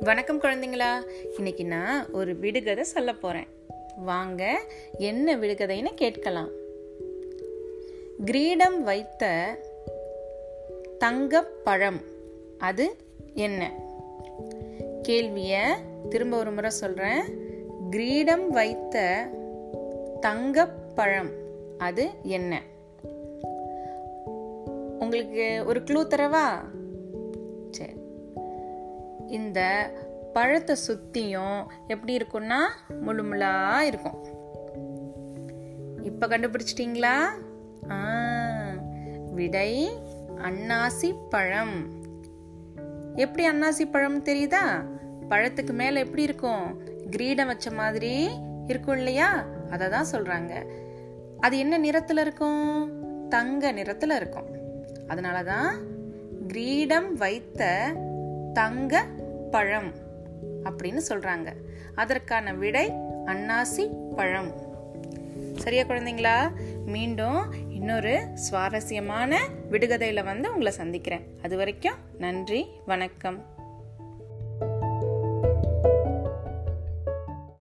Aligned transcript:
வணக்கம் 0.00 0.40
குழந்தைங்களா. 0.40 1.02
இன்னைக்கு 1.36 1.64
நான் 1.64 2.10
ஒரு 2.10 2.36
விடுகதை 2.36 2.84
சொல்ல 2.84 3.12
போறேன். 3.12 3.46
வாங்க 3.96 4.60
என்ன 4.98 5.36
விடுகதைன்னு 5.36 5.94
கேட்கலாம். 5.94 6.48
கிரீடம் 8.24 8.82
வைத்த 8.82 9.46
தங்கப்பழம் 10.98 12.00
அது 12.58 12.96
என்ன? 13.34 13.72
கேள்விய 15.08 15.60
திரும்ப 16.08 16.38
ஒரு 16.38 16.52
முறை 16.52 16.70
சொல்றேன். 16.70 17.22
கிரீடம் 17.90 18.50
வைத்த 18.50 19.28
தங்கப்பழம் 20.20 21.30
அது 21.78 22.08
என்ன? 22.22 22.62
உங்களுக்கு 24.98 25.62
ஒரு 25.66 25.80
க்ளூ 25.80 26.06
தரவா? 26.06 26.46
சரி. 27.70 28.06
இந்த 29.28 29.90
பழத்தை 30.32 30.76
சுற்றியும் 30.76 31.66
எப்படி 31.86 32.16
இருக்கும்னா 32.16 32.58
முழு 33.00 33.24
முழா 33.24 33.82
இருக்கும். 33.82 34.24
இப்போ 36.02 36.26
கண்டுபிடிச்சிட்டிங்களா? 36.26 37.14
ஆ, 37.90 38.20
விடை 39.32 39.98
அன்னாசி 40.36 41.14
பழம். 41.30 42.02
எப்படி 43.14 43.48
அன்னாசி 43.48 43.90
பழம் 43.90 44.24
தெரியுதா? 44.24 44.84
பழத்துக்கு 45.28 45.72
மேலே 45.72 46.00
எப்படி 46.00 46.22
இருக்கும்? 46.22 46.82
கிரீடம் 47.10 47.46
வச்ச 47.46 47.70
மாதிரி 47.70 48.28
இருக்கும் 48.66 48.96
இல்லையா? 48.96 49.44
அதை 49.70 49.88
தான் 49.88 50.06
சொல்கிறாங்க 50.12 50.66
அது 51.40 51.58
என்ன 51.58 51.78
நிறத்தில் 51.78 52.16
இருக்கும்? 52.16 52.92
தங்க 53.28 53.72
நிறத்தில் 53.72 54.10
இருக்கும். 54.10 54.46
அதனால 55.08 55.42
தான் 55.42 55.76
கிரீடம் 56.46 57.14
வைத்த 57.14 57.90
தங்க 58.52 59.06
பழம் 59.50 59.94
அப்படின்னு 60.64 61.00
சொல்றாங்க. 61.08 61.52
அதற்கான 61.94 62.54
விடை 62.54 62.90
அன்னாசி 63.26 64.14
பழம். 64.16 64.66
சரியா 65.54 65.82
குழந்தைங்களா? 65.82 66.50
மீண்டும் 66.84 67.54
இன்னொரு 67.70 68.26
சுவாரஸ்யமான 68.34 69.38
விடுகதையில 69.70 70.24
வந்து 70.24 70.50
உங்களை 70.50 70.72
சந்திக்கிறேன். 70.72 71.38
அது 71.42 71.56
வரைக்கும் 71.56 71.96
நன்றி 72.18 72.66
வணக்கம். 72.86 73.57